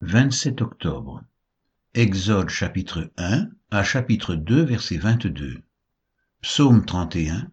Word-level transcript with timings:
27 0.00 0.62
octobre. 0.62 1.24
Exode 1.92 2.50
chapitre 2.50 3.10
1 3.16 3.48
à 3.72 3.82
chapitre 3.82 4.36
2 4.36 4.62
verset 4.62 4.96
22. 4.96 5.60
Psaume 6.40 6.86
31. 6.86 7.50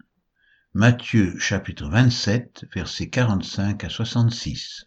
Matthieu 0.75 1.35
chapitre 1.39 1.89
27 1.89 2.67
verset 2.71 3.09
45 3.09 3.83
à 3.83 3.89
66. 3.89 4.85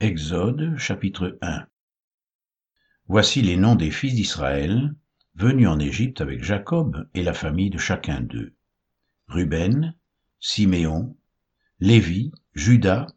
Exode 0.00 0.78
chapitre 0.78 1.36
1. 1.42 1.66
Voici 3.08 3.42
les 3.42 3.58
noms 3.58 3.76
des 3.76 3.90
fils 3.90 4.14
d'Israël 4.14 4.94
venus 5.34 5.68
en 5.68 5.78
Égypte 5.78 6.22
avec 6.22 6.42
Jacob 6.42 7.06
et 7.12 7.22
la 7.22 7.34
famille 7.34 7.68
de 7.68 7.76
chacun 7.76 8.22
d'eux. 8.22 8.54
Ruben, 9.28 9.94
Siméon, 10.38 11.18
Lévi, 11.80 12.32
Judas, 12.54 13.08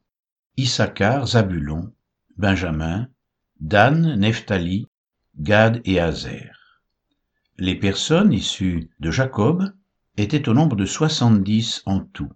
Issachar, 0.58 1.26
Zabulon, 1.26 1.94
Benjamin, 2.44 3.08
Dan, 3.62 4.20
Nephtali, 4.20 4.90
Gad 5.40 5.80
et 5.86 6.02
Azer. 6.02 6.52
Les 7.58 7.74
personnes 7.74 8.34
issues 8.34 8.90
de 9.00 9.12
Jacob 9.12 9.74
étaient 10.18 10.50
au 10.50 10.54
nombre 10.54 10.76
de 10.76 10.86
soixante-dix 10.86 11.84
en 11.86 12.02
tout. 12.02 12.34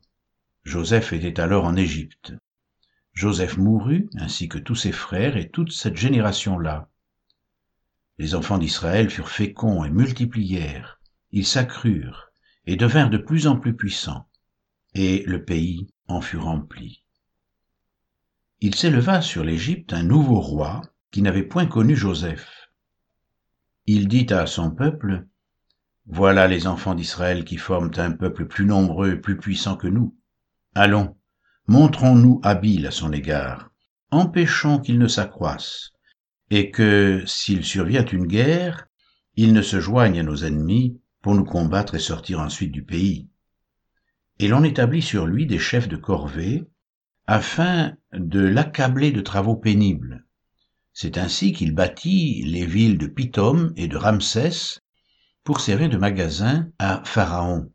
Joseph 0.64 1.12
était 1.12 1.42
alors 1.42 1.66
en 1.66 1.76
Égypte. 1.76 2.32
Joseph 3.12 3.58
mourut, 3.58 4.10
ainsi 4.16 4.48
que 4.48 4.58
tous 4.58 4.76
ses 4.76 4.94
frères 4.94 5.36
et 5.36 5.50
toute 5.50 5.74
cette 5.74 5.98
génération-là. 5.98 6.88
Les 8.18 8.34
enfants 8.34 8.60
d'Israël 8.60 9.10
furent 9.10 9.28
féconds 9.28 9.84
et 9.84 9.90
multiplièrent, 9.90 11.02
ils 11.34 11.46
s'accrurent 11.46 12.32
et 12.66 12.78
devinrent 12.78 13.10
de 13.10 13.18
plus 13.18 13.46
en 13.46 13.58
plus 13.58 13.76
puissants, 13.76 14.30
et 14.94 15.26
le 15.28 15.44
pays 15.44 15.90
en 16.08 16.22
fut 16.22 16.38
rempli 16.38 17.04
il 18.60 18.74
s'éleva 18.74 19.22
sur 19.22 19.44
l'Égypte 19.44 19.94
un 19.94 20.04
nouveau 20.04 20.40
roi 20.40 20.82
qui 21.12 21.22
n'avait 21.22 21.44
point 21.44 21.68
connu 21.68 21.96
Joseph. 21.96 22.70
Il 23.86 24.08
dit 24.08 24.28
à 24.34 24.48
son 24.48 24.72
peuple, 24.72 25.28
Voilà 26.08 26.48
les 26.48 26.66
enfants 26.66 26.96
d'Israël 26.96 27.46
qui 27.46 27.58
forment 27.58 27.92
un 27.98 28.12
peuple 28.12 28.48
plus 28.48 28.66
nombreux 28.66 29.14
et 29.14 29.18
plus 29.18 29.38
puissant 29.38 29.78
que 29.78 29.88
nous. 29.88 30.18
Allons, 30.74 31.16
montrons-nous 31.68 32.40
habiles 32.44 32.88
à 32.88 32.92
son 32.92 33.14
égard, 33.14 33.70
empêchons 34.10 34.80
qu'il 34.80 34.98
ne 34.98 35.08
s'accroisse, 35.08 35.92
et 36.50 36.72
que, 36.72 37.24
s'il 37.26 37.64
survient 37.64 38.06
une 38.06 38.26
guerre, 38.26 38.88
il 39.36 39.54
ne 39.54 39.62
se 39.62 39.80
joigne 39.80 40.20
à 40.20 40.24
nos 40.24 40.38
ennemis 40.38 41.00
pour 41.22 41.36
nous 41.36 41.46
combattre 41.46 41.96
et 41.96 42.00
sortir 42.00 42.40
ensuite 42.40 42.72
du 42.72 42.84
pays. 42.84 43.30
Et 44.40 44.48
l'on 44.48 44.64
établit 44.64 45.02
sur 45.02 45.28
lui 45.28 45.46
des 45.46 45.60
chefs 45.60 45.88
de 45.88 45.98
corvée, 45.98 46.68
afin 47.28 47.94
de 48.14 48.40
l'accabler 48.40 49.12
de 49.12 49.20
travaux 49.20 49.58
pénibles. 49.58 50.26
C'est 50.94 51.18
ainsi 51.18 51.52
qu'il 51.52 51.76
bâtit 51.76 52.42
les 52.46 52.66
villes 52.66 52.98
de 52.98 53.08
Pithom 53.08 53.74
et 53.76 53.90
de 53.90 53.98
Ramsès 53.98 54.82
pour 55.44 55.60
servir 55.60 55.90
de 55.90 55.98
magasin 55.98 56.72
à 56.80 57.04
Pharaon. 57.04 57.72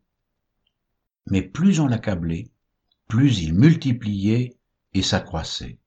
Mais 1.27 1.43
plus 1.43 1.79
on 1.79 1.87
l'accablait, 1.87 2.49
plus 3.07 3.39
il 3.41 3.53
multipliait 3.53 4.57
et 4.93 5.01
s'accroissait. 5.03 5.77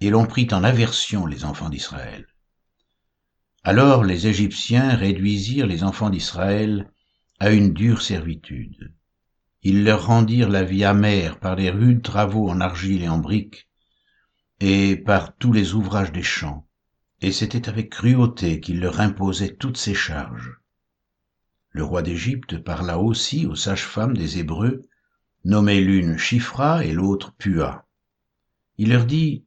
Et 0.00 0.10
l'on 0.10 0.26
prit 0.26 0.48
en 0.50 0.64
aversion 0.64 1.26
les 1.26 1.44
enfants 1.44 1.68
d'Israël. 1.68 2.26
Alors 3.62 4.02
les 4.02 4.26
Égyptiens 4.26 4.96
réduisirent 4.96 5.66
les 5.66 5.84
enfants 5.84 6.10
d'Israël 6.10 6.90
à 7.38 7.50
une 7.50 7.72
dure 7.72 8.02
servitude. 8.02 8.92
Ils 9.66 9.82
leur 9.82 10.06
rendirent 10.06 10.50
la 10.50 10.62
vie 10.62 10.84
amère 10.84 11.40
par 11.40 11.56
les 11.56 11.70
rudes 11.70 12.02
travaux 12.02 12.50
en 12.50 12.60
argile 12.60 13.02
et 13.02 13.08
en 13.08 13.16
briques, 13.16 13.66
et 14.60 14.94
par 14.94 15.34
tous 15.36 15.54
les 15.54 15.72
ouvrages 15.72 16.12
des 16.12 16.22
champs, 16.22 16.68
et 17.22 17.32
c'était 17.32 17.70
avec 17.70 17.88
cruauté 17.88 18.60
qu'ils 18.60 18.80
leur 18.80 19.00
imposaient 19.00 19.56
toutes 19.56 19.78
ces 19.78 19.94
charges. 19.94 20.58
Le 21.70 21.82
roi 21.82 22.02
d'Égypte 22.02 22.58
parla 22.58 22.98
aussi 22.98 23.46
aux 23.46 23.54
sages-femmes 23.54 24.14
des 24.14 24.38
Hébreux, 24.38 24.82
nommées 25.46 25.80
l'une 25.80 26.18
Chifra 26.18 26.84
et 26.84 26.92
l'autre 26.92 27.32
Pua. 27.32 27.86
Il 28.76 28.90
leur 28.90 29.06
dit, 29.06 29.46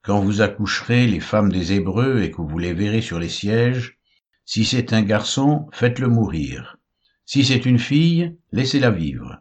Quand 0.00 0.20
vous 0.20 0.40
accoucherez 0.40 1.06
les 1.06 1.20
femmes 1.20 1.52
des 1.52 1.74
Hébreux 1.74 2.22
et 2.22 2.30
que 2.30 2.40
vous 2.40 2.58
les 2.58 2.72
verrez 2.72 3.02
sur 3.02 3.18
les 3.18 3.28
sièges, 3.28 3.98
si 4.46 4.64
c'est 4.64 4.94
un 4.94 5.02
garçon, 5.02 5.68
faites-le 5.70 6.08
mourir. 6.08 6.78
Si 7.26 7.44
c'est 7.44 7.66
une 7.66 7.78
fille, 7.78 8.34
laissez-la 8.52 8.90
vivre. 8.90 9.39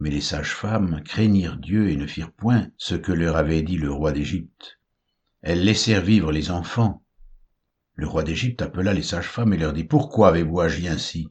Mais 0.00 0.08
les 0.08 0.22
sages-femmes 0.22 1.02
craignirent 1.04 1.58
Dieu 1.58 1.90
et 1.90 1.96
ne 1.96 2.06
firent 2.06 2.32
point 2.32 2.70
ce 2.78 2.94
que 2.94 3.12
leur 3.12 3.36
avait 3.36 3.60
dit 3.60 3.76
le 3.76 3.92
roi 3.92 4.12
d'Égypte. 4.12 4.78
Elles 5.42 5.62
laissèrent 5.62 6.00
vivre 6.00 6.32
les 6.32 6.50
enfants. 6.50 7.02
Le 7.96 8.08
roi 8.08 8.24
d'Égypte 8.24 8.62
appela 8.62 8.94
les 8.94 9.02
sages-femmes 9.02 9.52
et 9.52 9.58
leur 9.58 9.74
dit, 9.74 9.84
Pourquoi 9.84 10.28
avez-vous 10.28 10.58
agi 10.60 10.88
ainsi? 10.88 11.28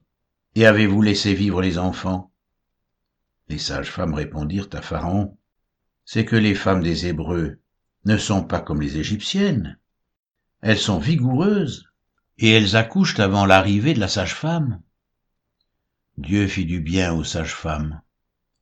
Et 0.53 0.67
avez-vous 0.67 1.01
laissé 1.01 1.33
vivre 1.33 1.63
les 1.63 1.79
enfants? 1.79 2.31
Les 3.47 3.57
sages-femmes 3.57 4.13
répondirent 4.13 4.69
à 4.73 4.83
Pharaon, 4.83 5.35
C'est 6.05 6.25
que 6.25 6.35
les 6.35 6.53
femmes 6.53 6.83
des 6.83 7.07
Hébreux 7.07 7.59
ne 8.05 8.17
sont 8.17 8.43
pas 8.43 8.61
comme 8.61 8.81
les 8.81 8.97
Égyptiennes. 8.97 9.79
Elles 10.61 10.77
sont 10.77 10.99
vigoureuses 10.99 11.87
et 12.37 12.51
elles 12.51 12.75
accouchent 12.75 13.19
avant 13.19 13.47
l'arrivée 13.47 13.95
de 13.95 13.99
la 13.99 14.07
sage-femme. 14.07 14.79
Dieu 16.19 16.47
fit 16.47 16.65
du 16.65 16.81
bien 16.81 17.13
aux 17.13 17.23
sages-femmes 17.23 18.01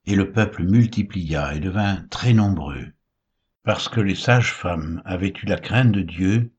et 0.07 0.16
le 0.16 0.31
peuple 0.31 0.63
multiplia 0.63 1.53
et 1.53 1.59
devint 1.59 2.07
très 2.09 2.31
nombreux. 2.31 2.94
Parce 3.63 3.90
que 3.90 4.00
les 4.00 4.16
sages-femmes 4.16 5.01
avaient 5.03 5.34
eu 5.44 5.45
la 5.45 5.59
crainte 5.59 5.91
de 5.91 6.01
Dieu, 6.01 6.53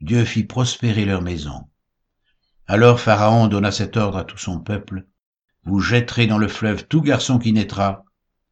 Dieu 0.00 0.26
fit 0.26 0.44
prospérer 0.44 1.06
leur 1.06 1.22
maison. 1.22 1.68
Alors 2.66 3.00
Pharaon 3.00 3.48
donna 3.48 3.72
cet 3.72 3.96
ordre 3.96 4.18
à 4.18 4.24
tout 4.24 4.38
son 4.38 4.60
peuple, 4.60 5.06
Vous 5.64 5.80
jetterez 5.80 6.26
dans 6.26 6.38
le 6.38 6.48
fleuve 6.48 6.86
tout 6.86 7.00
garçon 7.00 7.38
qui 7.38 7.52
naîtra, 7.52 8.04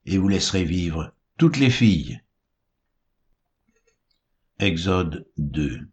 et 0.07 0.17
vous 0.17 0.29
laisserez 0.29 0.65
vivre 0.65 1.15
toutes 1.37 1.59
les 1.59 1.71
filles. 1.71 2.21
Exode 4.59 5.27
2 5.37 5.87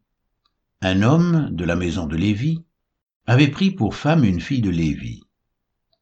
Un 0.82 1.02
homme 1.04 1.50
de 1.52 1.66
la 1.66 1.76
maison 1.76 2.08
de 2.08 2.16
Lévi 2.16 2.64
avait 3.28 3.52
pris 3.52 3.72
pour 3.72 3.96
femme 3.96 4.24
une 4.24 4.42
fille 4.42 4.62
de 4.62 4.70
Lévi. 4.70 5.24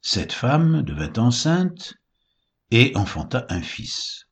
Cette 0.01 0.33
femme 0.33 0.83
devint 0.83 1.13
enceinte 1.17 1.95
et 2.75 2.91
enfanta 2.95 3.45
un 3.49 3.61
fils. 3.61 4.27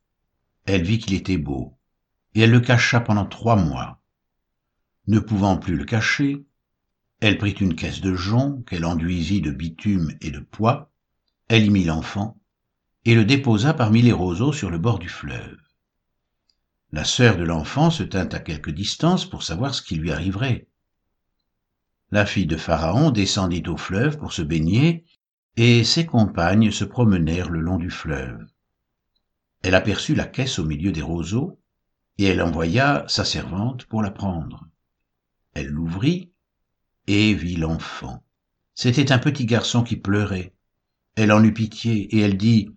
Elle 0.66 0.82
vit 0.82 0.98
qu'il 0.98 1.14
était 1.14 1.38
beau, 1.38 1.78
et 2.34 2.42
elle 2.42 2.50
le 2.50 2.60
cacha 2.60 3.00
pendant 3.00 3.28
trois 3.28 3.56
mois. 3.56 4.02
Ne 5.06 5.20
pouvant 5.20 5.58
plus 5.58 5.76
le 5.76 5.86
cacher, 5.86 6.44
elle 7.20 7.38
prit 7.38 7.52
une 7.52 7.76
caisse 7.76 8.02
de 8.02 8.16
jonc 8.16 8.64
qu'elle 8.64 8.86
enduisit 8.86 9.42
de 9.42 9.52
bitume 9.52 10.18
et 10.22 10.32
de 10.32 10.40
pois, 10.40 10.92
elle 11.50 11.66
y 11.66 11.70
mit 11.70 11.84
l'enfant, 11.84 12.36
et 13.06 13.14
le 13.14 13.26
déposa 13.26 13.76
parmi 13.76 14.02
les 14.02 14.12
roseaux 14.12 14.54
sur 14.54 14.72
le 14.72 14.80
bord 14.80 14.98
du 14.98 15.10
fleuve. 15.10 15.60
La 16.92 17.04
sœur 17.04 17.38
de 17.38 17.44
l'enfant 17.44 17.92
se 17.92 18.02
tint 18.02 18.30
à 18.30 18.40
quelque 18.40 18.72
distance 18.72 19.30
pour 19.30 19.44
savoir 19.44 19.76
ce 19.76 19.84
qui 19.84 19.98
lui 19.98 20.12
arriverait. 20.12 20.68
La 22.10 22.26
fille 22.26 22.48
de 22.48 22.58
Pharaon 22.58 23.12
descendit 23.12 23.64
au 23.68 23.78
fleuve 23.78 24.18
pour 24.18 24.34
se 24.34 24.42
baigner, 24.42 25.06
et 25.58 25.84
ses 25.84 26.06
compagnes 26.06 26.72
se 26.72 26.86
promenèrent 26.86 27.50
le 27.50 27.60
long 27.60 27.78
du 27.78 27.90
fleuve. 27.90 28.46
Elle 29.64 29.76
aperçut 29.76 30.16
la 30.16 30.26
caisse 30.26 30.60
au 30.60 30.66
milieu 30.66 30.92
des 30.92 31.02
roseaux, 31.02 31.60
et 32.18 32.26
elle 32.26 32.42
envoya 32.42 33.06
sa 33.08 33.26
servante 33.26 33.86
pour 33.86 34.02
la 34.02 34.12
prendre. 34.12 34.68
Elle 35.54 35.68
l'ouvrit 35.68 36.32
et 37.08 37.34
vit 37.34 37.58
l'enfant. 37.58 38.24
C'était 38.74 39.12
un 39.12 39.20
petit 39.20 39.46
garçon 39.46 39.84
qui 39.84 39.98
pleurait. 39.98 40.54
Elle 41.16 41.32
en 41.32 41.44
eut 41.44 41.54
pitié, 41.54 42.16
et 42.16 42.22
elle 42.22 42.38
dit, 42.38 42.70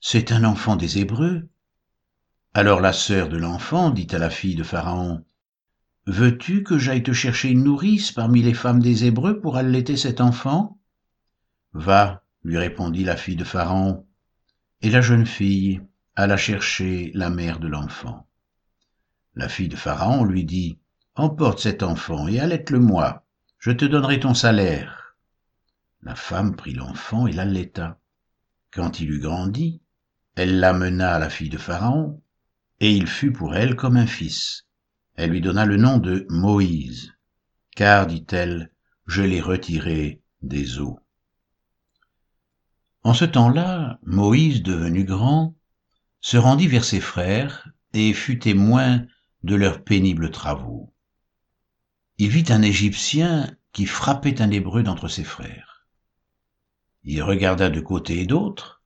C'est 0.00 0.32
un 0.32 0.44
enfant 0.44 0.76
des 0.76 0.98
Hébreux. 0.98 1.48
Alors 2.54 2.80
la 2.80 2.92
sœur 2.92 3.28
de 3.28 3.36
l'enfant 3.36 3.90
dit 3.90 4.08
à 4.12 4.18
la 4.18 4.30
fille 4.30 4.54
de 4.54 4.62
Pharaon, 4.62 5.24
Veux-tu 6.06 6.62
que 6.62 6.78
j'aille 6.78 7.02
te 7.02 7.12
chercher 7.12 7.50
une 7.50 7.64
nourrice 7.64 8.12
parmi 8.12 8.40
les 8.40 8.54
femmes 8.54 8.80
des 8.80 9.04
Hébreux 9.04 9.40
pour 9.40 9.56
allaiter 9.56 9.96
cet 9.96 10.20
enfant? 10.20 10.78
Va, 11.76 12.22
lui 12.42 12.56
répondit 12.56 13.04
la 13.04 13.16
fille 13.16 13.36
de 13.36 13.44
Pharaon, 13.44 14.06
et 14.80 14.88
la 14.88 15.02
jeune 15.02 15.26
fille 15.26 15.82
alla 16.14 16.38
chercher 16.38 17.10
la 17.14 17.28
mère 17.28 17.60
de 17.60 17.68
l'enfant. 17.68 18.26
La 19.34 19.50
fille 19.50 19.68
de 19.68 19.76
Pharaon 19.76 20.24
lui 20.24 20.44
dit, 20.44 20.78
Emporte 21.16 21.58
cet 21.58 21.82
enfant 21.82 22.28
et 22.28 22.40
allaite-le-moi, 22.40 23.26
je 23.58 23.72
te 23.72 23.84
donnerai 23.84 24.20
ton 24.20 24.32
salaire. 24.32 25.16
La 26.00 26.14
femme 26.14 26.56
prit 26.56 26.72
l'enfant 26.72 27.26
et 27.26 27.32
l'allaita. 27.32 28.00
Quand 28.70 29.00
il 29.00 29.10
eut 29.10 29.20
grandi, 29.20 29.82
elle 30.34 30.58
l'amena 30.58 31.14
à 31.14 31.18
la 31.18 31.28
fille 31.28 31.50
de 31.50 31.58
Pharaon, 31.58 32.22
et 32.80 32.90
il 32.90 33.06
fut 33.06 33.32
pour 33.32 33.54
elle 33.54 33.76
comme 33.76 33.98
un 33.98 34.06
fils. 34.06 34.66
Elle 35.14 35.30
lui 35.30 35.42
donna 35.42 35.66
le 35.66 35.76
nom 35.76 35.98
de 35.98 36.26
Moïse, 36.30 37.12
car, 37.74 38.06
dit-elle, 38.06 38.70
je 39.06 39.20
l'ai 39.20 39.42
retiré 39.42 40.22
des 40.40 40.80
eaux. 40.80 41.00
En 43.06 43.14
ce 43.14 43.24
temps-là, 43.24 44.00
Moïse, 44.02 44.64
devenu 44.64 45.04
grand, 45.04 45.54
se 46.20 46.36
rendit 46.36 46.66
vers 46.66 46.82
ses 46.84 47.00
frères 47.00 47.68
et 47.92 48.12
fut 48.12 48.40
témoin 48.40 49.06
de 49.44 49.54
leurs 49.54 49.84
pénibles 49.84 50.32
travaux. 50.32 50.92
Il 52.18 52.30
vit 52.30 52.46
un 52.48 52.62
Égyptien 52.62 53.56
qui 53.72 53.86
frappait 53.86 54.42
un 54.42 54.50
Hébreu 54.50 54.82
d'entre 54.82 55.06
ses 55.06 55.22
frères. 55.22 55.86
Il 57.04 57.22
regarda 57.22 57.70
de 57.70 57.78
côté 57.78 58.22
et 58.22 58.26
d'autre, 58.26 58.82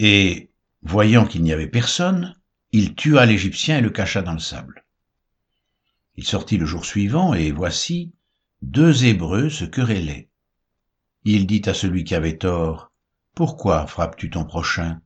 et, 0.00 0.50
voyant 0.82 1.24
qu'il 1.24 1.44
n'y 1.44 1.52
avait 1.52 1.68
personne, 1.68 2.34
il 2.72 2.96
tua 2.96 3.26
l'Égyptien 3.26 3.78
et 3.78 3.80
le 3.80 3.90
cacha 3.90 4.22
dans 4.22 4.32
le 4.32 4.40
sable. 4.40 4.84
Il 6.16 6.26
sortit 6.26 6.58
le 6.58 6.66
jour 6.66 6.84
suivant, 6.84 7.32
et 7.32 7.52
voici, 7.52 8.12
deux 8.60 9.04
Hébreux 9.04 9.50
se 9.50 9.64
querellaient. 9.64 10.30
Il 11.22 11.46
dit 11.46 11.62
à 11.66 11.74
celui 11.74 12.02
qui 12.02 12.16
avait 12.16 12.38
tort, 12.38 12.90
Pourquoi 13.34 13.88
frappes-tu 13.88 14.30
ton 14.30 14.44
prochain? 14.44 15.02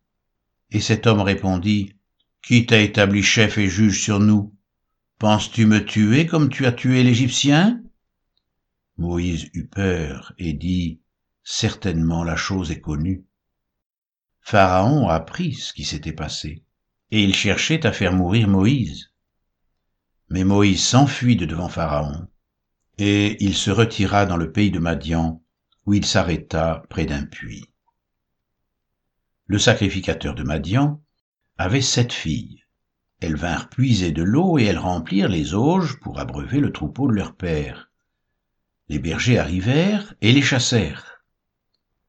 Et 0.70 0.80
cet 0.80 1.06
homme 1.06 1.22
répondit, 1.22 1.96
Qui 2.42 2.66
t'a 2.66 2.78
établi 2.78 3.22
chef 3.22 3.56
et 3.56 3.68
juge 3.68 4.02
sur 4.02 4.20
nous? 4.20 4.54
Penses-tu 5.18 5.64
me 5.64 5.82
tuer 5.82 6.26
comme 6.26 6.50
tu 6.50 6.66
as 6.66 6.72
tué 6.72 7.02
l'Égyptien? 7.02 7.82
Moïse 8.98 9.48
eut 9.54 9.66
peur 9.66 10.34
et 10.36 10.52
dit, 10.52 11.00
Certainement 11.42 12.22
la 12.22 12.36
chose 12.36 12.70
est 12.70 12.82
connue. 12.82 13.24
Pharaon 14.42 15.08
apprit 15.08 15.54
ce 15.54 15.72
qui 15.72 15.84
s'était 15.84 16.12
passé, 16.12 16.62
et 17.10 17.24
il 17.24 17.34
cherchait 17.34 17.86
à 17.86 17.92
faire 17.92 18.12
mourir 18.12 18.46
Moïse. 18.46 19.10
Mais 20.28 20.44
Moïse 20.44 20.84
s'enfuit 20.84 21.36
de 21.36 21.46
devant 21.46 21.70
Pharaon, 21.70 22.28
et 22.98 23.42
il 23.42 23.54
se 23.54 23.70
retira 23.70 24.26
dans 24.26 24.36
le 24.36 24.52
pays 24.52 24.70
de 24.70 24.78
Madian, 24.78 25.42
où 25.86 25.94
il 25.94 26.04
s'arrêta 26.04 26.82
près 26.90 27.06
d'un 27.06 27.24
puits. 27.24 27.72
Le 29.48 29.58
sacrificateur 29.58 30.34
de 30.34 30.42
Madian 30.42 31.02
avait 31.56 31.80
sept 31.80 32.12
filles. 32.12 32.64
Elles 33.20 33.36
vinrent 33.36 33.70
puiser 33.70 34.12
de 34.12 34.22
l'eau 34.22 34.58
et 34.58 34.64
elles 34.64 34.78
remplirent 34.78 35.30
les 35.30 35.54
auges 35.54 35.98
pour 36.00 36.20
abreuver 36.20 36.60
le 36.60 36.70
troupeau 36.70 37.08
de 37.08 37.14
leur 37.14 37.34
père. 37.34 37.90
Les 38.90 38.98
bergers 38.98 39.38
arrivèrent 39.38 40.14
et 40.20 40.32
les 40.32 40.42
chassèrent. 40.42 41.24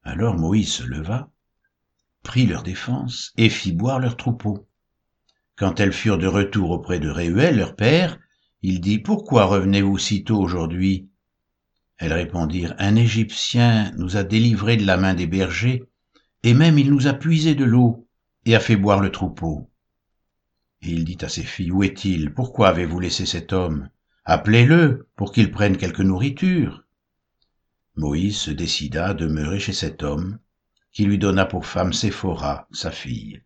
Alors 0.04 0.36
Moïse 0.36 0.74
se 0.74 0.84
leva, 0.84 1.32
prit 2.24 2.46
leur 2.46 2.62
défense 2.62 3.32
et 3.38 3.48
fit 3.48 3.72
boire 3.72 4.00
leur 4.00 4.18
troupeau. 4.18 4.68
Quand 5.56 5.80
elles 5.80 5.94
furent 5.94 6.18
de 6.18 6.28
retour 6.28 6.72
auprès 6.72 7.00
de 7.00 7.10
Réuel, 7.10 7.56
leur 7.56 7.78
père, 7.78 8.20
il 8.62 8.82
dit, 8.82 9.00
Pourquoi 9.00 9.46
revenez-vous 9.46 9.98
si 9.98 10.26
tôt 10.26 10.40
aujourd'hui? 10.40 11.10
Elles 11.98 12.14
répondirent, 12.14 12.76
Un 12.80 12.98
Égyptien 12.98 13.94
nous 13.98 14.18
a 14.18 14.24
délivrés 14.24 14.76
de 14.76 14.86
la 14.86 14.98
main 14.98 15.14
des 15.14 15.28
bergers, 15.28 15.89
et 16.44 16.54
même 16.54 16.78
il 16.78 16.92
nous 16.92 17.08
a 17.08 17.14
puisé 17.14 17.56
de 17.56 17.66
l'eau 17.66 18.08
et 18.46 18.56
a 18.56 18.60
fait 18.60 18.76
boire 18.76 19.02
le 19.02 19.12
troupeau. 19.12 19.70
Et 20.82 20.92
il 20.92 21.04
dit 21.04 21.18
à 21.22 21.30
ses 21.30 21.44
filles, 21.44 21.72
Où 21.72 21.84
est-il? 21.84 22.34
Pourquoi 22.34 22.70
avez-vous 22.70 23.00
laissé 23.00 23.26
cet 23.26 23.52
homme? 23.52 23.90
Appelez-le 24.24 25.08
pour 25.16 25.34
qu'il 25.34 25.52
prenne 25.52 25.78
quelque 25.78 26.02
nourriture. 26.02 26.86
Moïse 27.96 28.38
se 28.38 28.52
décida 28.52 29.08
à 29.08 29.14
demeurer 29.14 29.60
chez 29.60 29.74
cet 29.74 30.04
homme, 30.04 30.40
qui 30.92 31.04
lui 31.04 31.18
donna 31.18 31.46
pour 31.46 31.66
femme 31.66 31.92
Séphora, 31.92 32.68
sa 32.72 32.92
fille. 32.92 33.44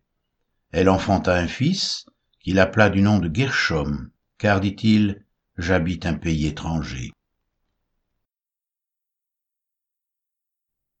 Elle 0.70 0.88
enfanta 0.88 1.34
un 1.34 1.48
fils, 1.48 2.06
qu'il 2.38 2.58
appela 2.58 2.90
du 2.90 3.02
nom 3.02 3.18
de 3.18 3.34
Gershom, 3.34 4.10
car, 4.38 4.60
dit-il, 4.60 5.24
j'habite 5.56 6.06
un 6.06 6.14
pays 6.14 6.46
étranger. 6.46 7.12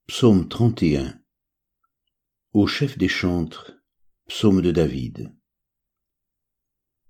Psaume 0.06 0.48
31 0.48 1.18
Au 2.54 2.68
chef 2.68 2.96
des 2.96 3.08
chantres, 3.08 3.72
psaume 4.28 4.62
de 4.62 4.70
David. 4.70 5.34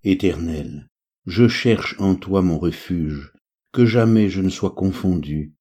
Éternel, 0.02 0.88
je 1.26 1.48
cherche 1.48 1.96
en 1.98 2.14
toi 2.14 2.40
mon 2.40 2.58
refuge, 2.58 3.30
que 3.70 3.84
jamais 3.84 4.30
je 4.30 4.40
ne 4.40 4.48
sois 4.48 4.70
confondu. 4.70 5.54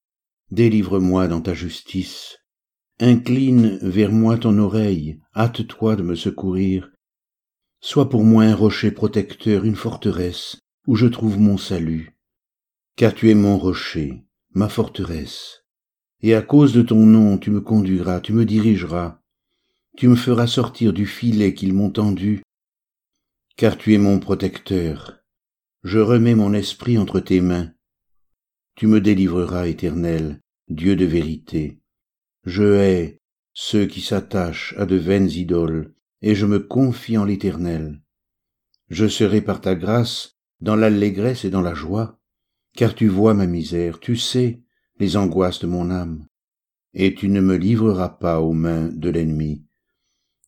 Délivre-moi 0.51 1.27
dans 1.27 1.41
ta 1.41 1.53
justice. 1.53 2.38
Incline 3.01 3.77
vers 3.81 4.13
moi 4.13 4.38
ton 4.38 4.57
oreille, 4.57 5.19
hâte-toi 5.35 5.97
de 5.97 6.03
me 6.03 6.15
secourir. 6.15 6.89
Sois 7.81 8.07
pour 8.07 8.24
moi 8.24 8.44
un 8.44 8.56
rocher 8.56 8.91
protecteur, 8.91 9.65
une 9.65 9.75
forteresse, 9.75 10.59
où 10.88 10.95
je 10.95 11.07
trouve 11.07 11.38
mon 11.38 11.57
salut. 11.57 12.15
Car 12.95 13.13
tu 13.13 13.30
es 13.30 13.35
mon 13.35 13.57
rocher, 13.57 14.24
ma 14.53 14.69
forteresse. 14.69 15.65
Et 16.21 16.35
à 16.35 16.41
cause 16.41 16.71
de 16.71 16.83
ton 16.83 17.06
nom, 17.06 17.38
tu 17.38 17.51
me 17.51 17.59
conduiras, 17.59 18.21
tu 18.21 18.31
me 18.31 18.45
dirigeras. 18.45 19.19
Tu 19.95 20.07
me 20.07 20.16
feras 20.16 20.48
sortir 20.48 20.92
du 20.92 21.06
filet 21.06 21.54
qu'ils 21.54 21.74
m'ont 21.74 21.92
tendu. 21.92 22.42
Car 23.57 23.78
tu 23.78 23.94
es 23.94 24.00
mon 24.00 24.19
protecteur, 24.19 25.19
je 25.84 26.00
remets 26.00 26.34
mon 26.34 26.54
esprit 26.54 26.98
entre 26.98 27.19
tes 27.19 27.42
mains. 27.42 27.72
Tu 28.75 28.88
me 28.88 29.00
délivreras, 29.00 29.68
Éternel, 29.68 30.40
Dieu 30.68 30.95
de 30.95 31.06
vérité. 31.06 31.80
Je 32.45 32.63
hais 32.63 33.19
ceux 33.54 33.86
qui 33.86 34.01
s'attachent 34.01 34.74
à 34.78 34.88
de 34.88 34.95
vaines 34.95 35.30
idoles, 35.30 35.94
et 36.24 36.34
je 36.34 36.48
me 36.48 36.60
confie 36.60 37.18
en 37.18 37.25
l'Éternel. 37.25 38.01
Je 38.90 39.07
serai 39.07 39.42
par 39.42 39.62
ta 39.62 39.75
grâce 39.75 40.38
dans 40.60 40.75
l'allégresse 40.75 41.45
et 41.45 41.51
dans 41.51 41.62
la 41.62 41.75
joie, 41.75 42.19
car 42.75 42.95
tu 42.95 43.07
vois 43.07 43.36
ma 43.36 43.45
misère, 43.45 44.00
tu 44.00 44.16
sais 44.16 44.63
les 45.00 45.18
angoisses 45.18 45.60
de 45.60 45.68
mon 45.68 45.92
âme, 45.92 46.25
et 46.95 47.13
tu 47.13 47.30
ne 47.30 47.42
me 47.42 47.56
livreras 47.56 48.10
pas 48.10 48.40
aux 48.40 48.54
mains 48.54 48.88
de 48.88 49.10
l'ennemi. 49.10 49.66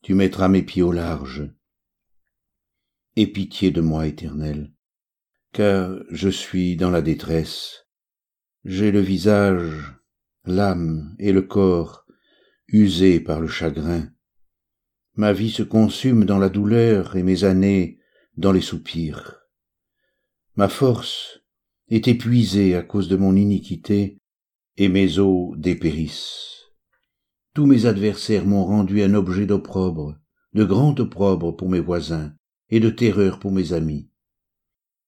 Tu 0.06 0.14
mettras 0.14 0.50
mes 0.50 0.62
pieds 0.62 0.84
au 0.84 0.92
large. 0.92 1.50
Aie 3.16 3.26
pitié 3.26 3.72
de 3.72 3.82
moi, 3.82 4.06
Éternel, 4.06 4.72
car 5.52 5.98
je 6.12 6.30
suis 6.30 6.76
dans 6.76 6.92
la 6.92 7.02
détresse. 7.02 7.88
J'ai 8.66 8.92
le 8.92 9.00
visage, 9.00 9.96
l'âme 10.46 11.16
et 11.18 11.32
le 11.32 11.42
corps 11.42 12.06
usés 12.68 13.20
par 13.20 13.42
le 13.42 13.48
chagrin. 13.48 14.08
Ma 15.16 15.34
vie 15.34 15.50
se 15.50 15.64
consume 15.64 16.24
dans 16.24 16.38
la 16.38 16.50
douleur 16.50 17.16
et 17.16 17.24
mes 17.24 17.44
années 17.44 17.98
dans 18.38 18.52
les 18.52 18.62
soupirs. 18.62 19.40
Ma 20.56 20.70
force 20.70 21.40
est 21.88 22.08
épuisée 22.08 22.76
à 22.76 22.84
cause 22.84 23.08
de 23.08 23.16
mon 23.16 23.36
iniquité 23.36 24.20
et 24.78 24.88
mes 24.88 25.18
os 25.18 25.58
dépérissent. 25.58 26.55
Tous 27.56 27.66
mes 27.66 27.86
adversaires 27.86 28.46
m'ont 28.46 28.66
rendu 28.66 29.02
un 29.02 29.14
objet 29.14 29.46
d'opprobre, 29.46 30.18
de 30.52 30.66
grand 30.66 31.00
opprobre 31.00 31.56
pour 31.56 31.70
mes 31.70 31.80
voisins 31.80 32.36
et 32.70 32.82
de 32.82 32.90
terreur 32.90 33.40
pour 33.40 33.54
mes 33.54 33.72
amis. 33.72 34.10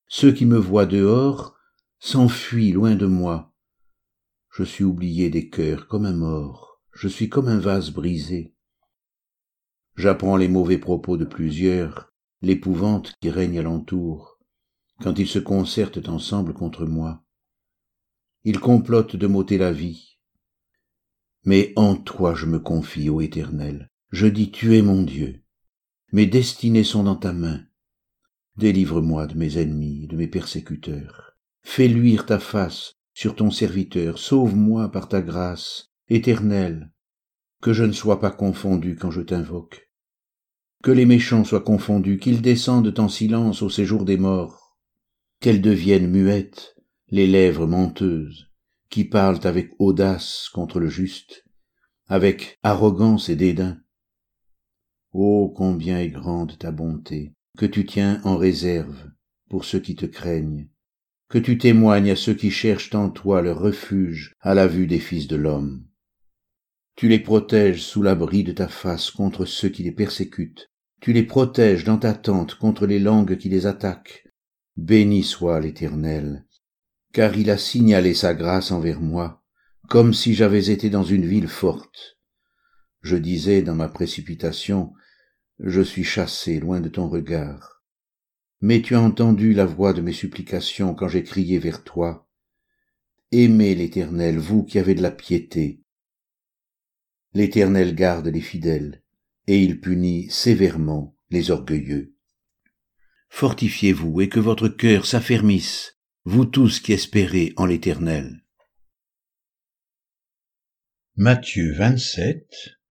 Ceux 0.07 0.31
qui 0.31 0.45
me 0.45 0.57
voient 0.57 0.85
dehors 0.85 1.57
s'enfuient 2.00 2.72
loin 2.72 2.95
de 2.95 3.05
moi. 3.05 3.53
Je 4.50 4.63
suis 4.63 4.86
oublié 4.86 5.29
des 5.29 5.50
cœurs 5.50 5.89
comme 5.89 6.05
un 6.05 6.13
mort, 6.13 6.81
je 6.93 7.10
suis 7.10 7.27
comme 7.27 7.50
un 7.50 7.60
vase 7.60 7.91
brisé. 7.91 8.55
J'apprends 9.98 10.38
les 10.38 10.48
mauvais 10.48 10.77
propos 10.77 11.17
de 11.17 11.25
plusieurs, 11.25 12.13
l'épouvante 12.41 13.13
qui 13.19 13.29
règne 13.29 13.60
alentour, 13.60 14.39
quand 15.01 15.19
ils 15.19 15.27
se 15.27 15.39
concertent 15.39 16.07
ensemble 16.07 16.53
contre 16.53 16.86
moi. 16.86 17.25
Ils 18.45 18.62
complotent 18.62 19.17
de 19.17 19.27
m'ôter 19.27 19.57
la 19.57 19.74
vie. 19.74 20.16
Mais 21.48 21.72
en 21.77 21.96
toi 21.96 22.36
je 22.36 22.46
me 22.46 22.60
confie, 22.60 23.10
ô 23.10 23.22
Éternel. 23.22 23.89
Je 24.12 24.27
dis, 24.27 24.51
tu 24.51 24.75
es 24.75 24.82
mon 24.82 25.01
Dieu. 25.01 25.44
Mes 26.12 26.25
destinées 26.25 26.84
sont 26.84 27.06
dans 27.06 27.16
ta 27.16 27.32
main. 27.32 27.63
Délivre-moi 28.58 29.27
de 29.27 29.38
mes 29.38 29.58
ennemis 29.58 30.04
et 30.04 30.08
de 30.08 30.18
mes 30.18 30.27
persécuteurs. 30.27 31.38
Fais 31.63 31.88
luire 31.88 32.25
ta 32.25 32.39
face 32.39 32.96
sur 33.13 33.34
ton 33.34 33.50
serviteur. 33.50 34.20
Sauve-moi 34.20 34.92
par 34.92 35.08
ta 35.08 35.22
grâce, 35.22 35.94
éternelle. 36.10 36.92
Que 37.62 37.72
je 37.72 37.86
ne 37.86 37.94
sois 37.94 38.20
pas 38.20 38.32
confondu 38.32 38.98
quand 38.98 39.12
je 39.12 39.22
t'invoque. 39.22 39.89
Que 40.84 40.92
les 40.92 41.06
méchants 41.06 41.46
soient 41.46 41.62
confondus, 41.62 42.20
qu'ils 42.20 42.42
descendent 42.42 43.00
en 43.00 43.08
silence 43.08 43.62
au 43.62 43.70
séjour 43.70 44.04
des 44.04 44.18
morts. 44.18 44.77
Qu'elles 45.39 45.62
deviennent 45.62 46.12
muettes, 46.12 46.75
les 47.08 47.25
lèvres 47.25 47.68
menteuses, 47.68 48.47
qui 48.89 49.06
parlent 49.06 49.46
avec 49.46 49.72
audace 49.79 50.50
contre 50.53 50.79
le 50.79 50.88
juste, 50.88 51.46
avec 52.08 52.58
arrogance 52.63 53.29
et 53.29 53.36
dédain. 53.36 53.79
Oh, 55.12 55.53
combien 55.56 56.00
est 56.00 56.10
grande 56.10 56.58
ta 56.58 56.72
bonté, 56.72 57.34
que 57.58 57.65
tu 57.65 57.86
tiens 57.86 58.22
en 58.24 58.38
réserve 58.38 59.10
pour 59.50 59.65
ceux 59.65 59.79
qui 59.79 59.96
te 59.96 60.06
craignent, 60.06 60.70
que 61.29 61.38
tu 61.38 61.58
témoignes 61.58 62.12
à 62.12 62.15
ceux 62.15 62.34
qui 62.34 62.51
cherchent 62.51 62.94
en 62.96 63.10
toi 63.10 63.41
leur 63.41 63.60
refuge 63.60 64.36
à 64.41 64.53
la 64.53 64.67
vue 64.67 64.88
des 64.88 65.00
fils 65.00 65.27
de 65.27 65.36
l'homme. 65.36 65.86
Tu 66.96 67.08
les 67.08 67.20
protèges 67.20 67.84
sous 67.84 68.01
l'abri 68.01 68.44
de 68.44 68.51
ta 68.51 68.67
face 68.67 69.12
contre 69.12 69.46
ceux 69.46 69.70
qui 69.70 69.84
les 69.84 69.91
persécutent, 69.91 70.72
tu 71.00 71.13
les 71.13 71.24
protèges 71.24 71.84
dans 71.84 71.98
ta 71.98 72.13
tente 72.13 72.56
contre 72.56 72.88
les 72.88 73.00
langues 73.00 73.38
qui 73.38 73.50
les 73.50 73.65
attaquent. 73.67 74.24
Béni 74.77 75.24
soit 75.24 75.60
l'Éternel, 75.60 76.47
car 77.13 77.37
il 77.37 77.49
a 77.49 77.57
signalé 77.57 78.13
sa 78.13 78.33
grâce 78.33 78.71
envers 78.71 79.01
moi, 79.01 79.43
comme 79.89 80.13
si 80.13 80.33
j'avais 80.33 80.69
été 80.69 80.89
dans 80.89 81.03
une 81.03 81.25
ville 81.25 81.47
forte. 81.47 82.17
Je 83.01 83.15
disais 83.15 83.61
dans 83.61 83.75
ma 83.75 83.87
précipitation, 83.87 84.93
je 85.59 85.81
suis 85.81 86.03
chassé 86.03 86.59
loin 86.59 86.81
de 86.81 86.89
ton 86.89 87.07
regard. 87.07 87.83
mais 88.59 88.81
tu 88.81 88.95
as 88.95 89.01
entendu 89.01 89.53
la 89.53 89.65
voix 89.65 89.93
de 89.93 90.01
mes 90.01 90.13
supplications 90.13 90.95
quand 90.95 91.07
j'ai 91.07 91.23
crié 91.23 91.59
vers 91.59 91.83
toi. 91.83 92.27
Aimez 93.31 93.75
l'Éternel, 93.75 94.37
vous 94.37 94.63
qui 94.63 94.79
avez 94.79 94.95
de 94.95 95.01
la 95.01 95.11
piété. 95.11 95.83
L'Éternel 97.33 97.93
garde 97.93 98.27
les 98.27 98.41
fidèles, 98.41 99.03
et 99.45 99.61
il 99.61 99.79
punit 99.79 100.29
sévèrement 100.29 101.15
les 101.29 101.51
orgueilleux. 101.51 102.15
Fortifiez-vous 103.29 104.21
et 104.21 104.29
que 104.29 104.39
votre 104.39 104.69
cœur 104.69 105.05
s'affermisse, 105.05 105.97
vous 106.29 106.43
tous 106.43 106.81
qui 106.81 106.91
espérez 106.91 107.53
en 107.55 107.65
l'Éternel. 107.65 108.43
Matthieu 111.15 111.72
27, 111.72 112.46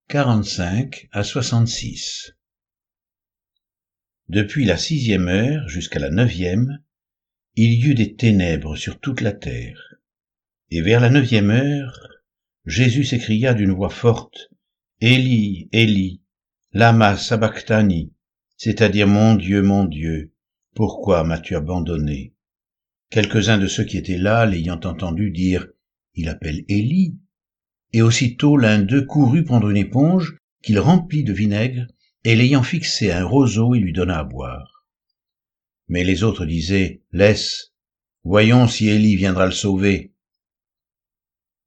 45 0.08 1.10
à 1.12 1.22
66 1.22 2.32
Depuis 4.30 4.64
la 4.64 4.78
sixième 4.78 5.28
heure 5.28 5.68
jusqu'à 5.68 5.98
la 5.98 6.08
neuvième, 6.08 6.82
il 7.56 7.74
y 7.74 7.90
eut 7.90 7.94
des 7.94 8.14
ténèbres 8.14 8.74
sur 8.74 9.00
toute 9.00 9.20
la 9.20 9.32
terre. 9.32 9.96
Et 10.70 10.80
vers 10.80 11.00
la 11.00 11.10
neuvième 11.10 11.50
heure, 11.50 12.08
Jésus 12.64 13.04
s'écria 13.04 13.52
d'une 13.52 13.72
voix 13.72 13.90
forte, 13.90 14.48
Élie, 15.02 15.68
Élie, 15.72 16.22
lama 16.72 17.18
sabachthani, 17.18 18.14
c'est-à-dire 18.56 19.06
mon 19.06 19.34
Dieu, 19.34 19.60
mon 19.60 19.84
Dieu, 19.84 20.32
pourquoi 20.74 21.22
m'as-tu 21.22 21.54
abandonné? 21.54 22.32
Quelques-uns 23.10 23.58
de 23.58 23.66
ceux 23.66 23.84
qui 23.84 23.96
étaient 23.98 24.18
là, 24.18 24.46
l'ayant 24.46 24.80
entendu 24.84 25.30
dire, 25.30 25.66
il 26.14 26.28
appelle 26.28 26.64
Élie. 26.68 27.18
Et 27.92 28.02
aussitôt 28.02 28.56
l'un 28.56 28.80
d'eux 28.80 29.06
courut 29.06 29.44
prendre 29.44 29.70
une 29.70 29.76
éponge 29.76 30.36
qu'il 30.62 30.78
remplit 30.80 31.22
de 31.22 31.32
vinaigre, 31.32 31.86
et 32.24 32.34
l'ayant 32.34 32.64
fixé 32.64 33.10
à 33.10 33.20
un 33.20 33.24
roseau, 33.24 33.74
il 33.74 33.82
lui 33.82 33.92
donna 33.92 34.18
à 34.18 34.24
boire. 34.24 34.84
Mais 35.88 36.02
les 36.02 36.24
autres 36.24 36.44
disaient, 36.44 37.02
Laisse, 37.12 37.72
voyons 38.24 38.66
si 38.66 38.88
Élie 38.88 39.14
viendra 39.14 39.46
le 39.46 39.52
sauver. 39.52 40.12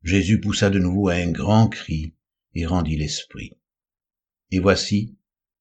Jésus 0.04 0.42
poussa 0.42 0.70
de 0.70 0.80
nouveau 0.80 1.10
un 1.10 1.32
grand 1.32 1.70
cri 1.70 2.14
et 2.54 2.66
rendit 2.66 2.98
l'esprit. 2.98 3.54
Et 4.52 4.60
voici, 4.60 5.16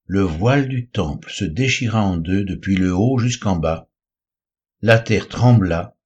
le 0.07 0.23
voile 0.23 0.69
du 0.69 0.89
temple 0.89 1.31
se 1.31 1.45
déchira 1.45 2.03
en 2.03 2.17
deux 2.17 2.45
depuis 2.45 2.77
le 2.77 2.95
haut 2.95 3.19
jusqu'en 3.19 3.57
bas. 3.57 3.88
La 4.81 5.01
terre 5.01 5.29
trembla, 5.29 5.97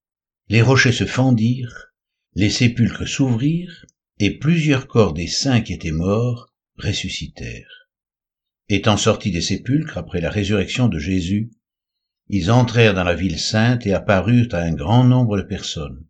les 0.48 0.62
rochers 0.62 0.92
se 0.92 1.04
fendirent, 1.04 1.92
les 2.34 2.48
sépulcres 2.48 3.06
s'ouvrirent, 3.06 3.84
et 4.18 4.38
plusieurs 4.38 4.86
corps 4.86 5.12
des 5.12 5.26
saints 5.26 5.60
qui 5.60 5.74
étaient 5.74 5.90
morts 5.90 6.54
ressuscitèrent. 6.76 7.88
Étant 8.70 8.96
sortis 8.96 9.30
des 9.30 9.42
sépulcres 9.42 9.98
après 9.98 10.20
la 10.20 10.30
résurrection 10.30 10.88
de 10.88 10.98
Jésus, 10.98 11.50
ils 12.28 12.50
entrèrent 12.50 12.94
dans 12.94 13.04
la 13.04 13.14
ville 13.14 13.38
sainte 13.38 13.86
et 13.86 13.92
apparurent 13.92 14.54
à 14.54 14.60
un 14.60 14.72
grand 14.72 15.04
nombre 15.04 15.36
de 15.36 15.42
personnes. 15.42 16.06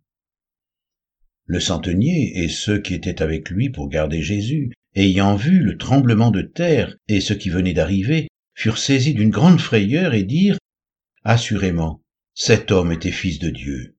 Le 1.47 1.59
centenier 1.59 2.45
et 2.45 2.49
ceux 2.49 2.79
qui 2.79 2.95
étaient 2.95 3.23
avec 3.23 3.51
lui 3.51 3.71
pour 3.71 3.89
garder 3.89 4.23
Jésus 4.23 4.73
ayant 4.95 5.35
vu 5.35 5.59
le 5.59 5.79
tremblement 5.79 6.31
de 6.31 6.43
terre 6.43 6.97
et 7.09 7.21
ce 7.21 7.33
qui 7.33 7.51
venait 7.51 7.73
d'arriver, 7.73 8.29
furent 8.55 8.79
saisis 8.79 9.15
d'une 9.15 9.31
grande 9.31 9.61
frayeur 9.61 10.15
et 10.15 10.23
dirent, 10.23 10.59
Assurément, 11.25 12.02
cet 12.35 12.71
homme 12.71 12.93
était 12.93 13.13
fils 13.13 13.39
de 13.39 13.51
Dieu. 13.51 13.97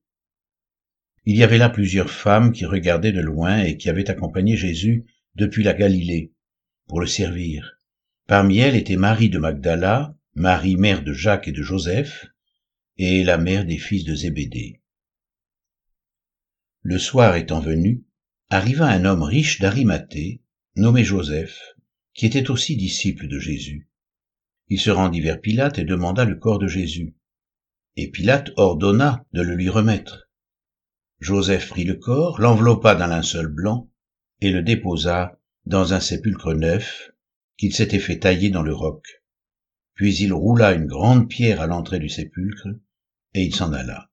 Il 1.24 1.36
y 1.36 1.44
avait 1.44 1.58
là 1.58 1.70
plusieurs 1.70 2.10
femmes 2.10 2.52
qui 2.52 2.66
regardaient 2.66 3.12
de 3.12 3.20
loin 3.20 3.62
et 3.62 3.76
qui 3.76 3.88
avaient 3.88 4.10
accompagné 4.10 4.56
Jésus 4.56 5.06
depuis 5.36 5.62
la 5.62 5.72
Galilée 5.72 6.32
pour 6.86 7.00
le 7.00 7.06
servir. 7.06 7.78
Parmi 8.26 8.58
elles 8.58 8.76
était 8.76 8.96
Marie 8.96 9.30
de 9.30 9.38
Magdala, 9.38 10.16
Marie 10.34 10.76
mère 10.76 11.02
de 11.02 11.12
Jacques 11.12 11.48
et 11.48 11.52
de 11.52 11.62
Joseph, 11.62 12.26
et 12.96 13.24
la 13.24 13.38
mère 13.38 13.64
des 13.64 13.78
fils 13.78 14.04
de 14.04 14.14
Zébédée. 14.14 14.80
Le 16.82 16.98
soir 16.98 17.36
étant 17.36 17.60
venu, 17.60 18.04
arriva 18.50 18.86
un 18.86 19.04
homme 19.04 19.22
riche 19.22 19.60
d'Arimathée, 19.60 20.42
nommé 20.76 21.04
Joseph, 21.04 21.58
qui 22.12 22.26
était 22.26 22.50
aussi 22.50 22.76
disciple 22.76 23.28
de 23.28 23.38
Jésus. 23.38 23.88
Il 24.68 24.80
se 24.80 24.90
rendit 24.90 25.20
vers 25.20 25.40
Pilate 25.40 25.78
et 25.78 25.84
demanda 25.84 26.24
le 26.24 26.34
corps 26.34 26.58
de 26.58 26.68
Jésus. 26.68 27.14
Et 27.96 28.10
Pilate 28.10 28.50
ordonna 28.56 29.24
de 29.32 29.42
le 29.42 29.54
lui 29.54 29.68
remettre. 29.68 30.28
Joseph 31.20 31.68
prit 31.68 31.84
le 31.84 31.94
corps, 31.94 32.40
l'enveloppa 32.40 32.94
d'un 32.94 33.06
linceul 33.06 33.46
blanc, 33.46 33.90
et 34.40 34.50
le 34.50 34.62
déposa 34.62 35.38
dans 35.66 35.94
un 35.94 36.00
sépulcre 36.00 36.52
neuf 36.52 37.12
qu'il 37.56 37.74
s'était 37.74 37.98
fait 37.98 38.18
tailler 38.18 38.50
dans 38.50 38.62
le 38.62 38.74
roc. 38.74 39.22
Puis 39.94 40.16
il 40.16 40.32
roula 40.32 40.72
une 40.72 40.86
grande 40.86 41.28
pierre 41.28 41.60
à 41.60 41.66
l'entrée 41.66 41.98
du 41.98 42.08
sépulcre, 42.08 42.68
et 43.32 43.44
il 43.44 43.54
s'en 43.54 43.72
alla. 43.72 44.10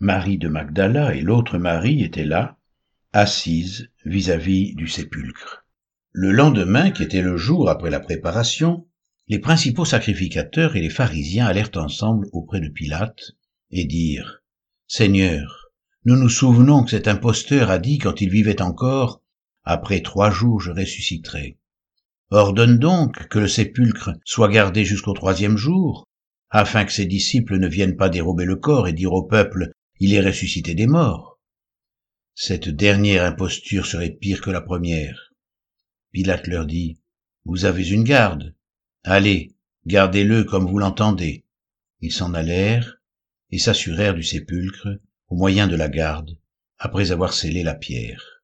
Marie 0.00 0.38
de 0.38 0.48
Magdala 0.48 1.14
et 1.14 1.20
l'autre 1.20 1.58
Marie 1.58 2.02
étaient 2.02 2.24
là, 2.24 2.56
assise 3.12 3.90
vis-à-vis 4.04 4.74
du 4.74 4.86
sépulcre. 4.86 5.66
Le 6.12 6.30
lendemain, 6.30 6.90
qui 6.90 7.02
était 7.02 7.22
le 7.22 7.36
jour 7.36 7.68
après 7.68 7.90
la 7.90 8.00
préparation, 8.00 8.87
les 9.28 9.38
principaux 9.38 9.84
sacrificateurs 9.84 10.76
et 10.76 10.80
les 10.80 10.90
pharisiens 10.90 11.46
allèrent 11.46 11.70
ensemble 11.76 12.28
auprès 12.32 12.60
de 12.60 12.68
Pilate 12.68 13.32
et 13.70 13.84
dirent 13.84 14.42
Seigneur, 14.86 15.70
nous 16.04 16.16
nous 16.16 16.28
souvenons 16.28 16.84
que 16.84 16.90
cet 16.90 17.08
imposteur 17.08 17.70
a 17.70 17.78
dit 17.78 17.98
quand 17.98 18.20
il 18.20 18.30
vivait 18.30 18.62
encore 18.62 19.22
Après 19.64 20.00
trois 20.00 20.30
jours 20.30 20.60
je 20.60 20.70
ressusciterai. 20.70 21.58
Ordonne 22.30 22.78
donc 22.78 23.28
que 23.28 23.38
le 23.38 23.48
sépulcre 23.48 24.10
soit 24.24 24.48
gardé 24.48 24.84
jusqu'au 24.84 25.12
troisième 25.12 25.56
jour, 25.56 26.06
afin 26.50 26.84
que 26.84 26.92
ses 26.92 27.06
disciples 27.06 27.58
ne 27.58 27.68
viennent 27.68 27.96
pas 27.96 28.08
dérober 28.08 28.44
le 28.44 28.56
corps 28.56 28.88
et 28.88 28.92
dire 28.92 29.12
au 29.12 29.22
peuple 29.22 29.70
Il 30.00 30.14
est 30.14 30.20
ressuscité 30.20 30.74
des 30.74 30.86
morts 30.86 31.38
cette 32.40 32.68
dernière 32.68 33.24
imposture 33.24 33.84
serait 33.84 34.12
pire 34.12 34.40
que 34.40 34.50
la 34.50 34.60
première. 34.60 35.32
Pilate 36.12 36.46
leur 36.46 36.66
dit, 36.66 37.00
Vous 37.44 37.64
avez 37.64 37.90
une 37.90 38.04
garde. 38.04 38.54
Allez, 39.04 39.54
gardez-le 39.86 40.44
comme 40.44 40.66
vous 40.66 40.78
l'entendez. 40.78 41.44
Ils 42.00 42.12
s'en 42.12 42.34
allèrent 42.34 43.00
et 43.50 43.58
s'assurèrent 43.58 44.14
du 44.14 44.22
sépulcre 44.22 44.88
au 45.28 45.36
moyen 45.36 45.66
de 45.66 45.76
la 45.76 45.88
garde, 45.88 46.38
après 46.78 47.10
avoir 47.12 47.32
scellé 47.32 47.62
la 47.62 47.74
pierre. 47.74 48.37